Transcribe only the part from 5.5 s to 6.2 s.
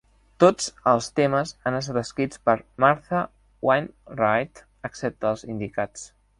indicats.